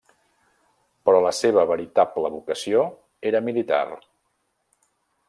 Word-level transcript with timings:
Però 1.09 1.19
la 1.25 1.33
seva 1.39 1.65
veritable 1.73 2.31
vocació 2.37 2.83
era 3.33 3.45
militar. 3.51 3.85